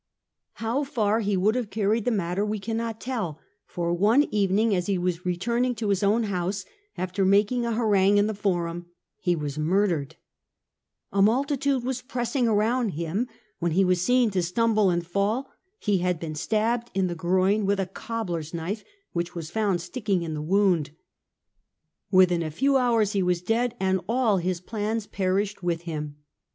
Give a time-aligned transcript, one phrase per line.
[0.53, 4.87] How far he would have carried the matter we cannot tell, for one evening as
[4.87, 6.65] he was returning to his own house,
[6.97, 8.87] after making a harangue in the Forum,
[9.19, 10.15] he was murdered,
[11.11, 13.27] A multitude was press ing around him,
[13.59, 17.63] when he was seen to stumble and fall: he had been stabbed in the groin
[17.67, 18.83] with a cobbler's knife,
[19.13, 20.89] which was found sticking in the wound.
[22.09, 26.15] Within a few hours he was dead, and all his plans perished with him.